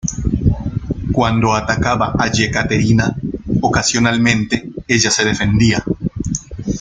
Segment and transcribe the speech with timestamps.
[1.13, 3.15] Cuando atacaba a Yekaterina,
[3.61, 5.83] ocasionalmente ella se defendía.